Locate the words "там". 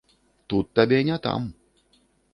1.27-1.47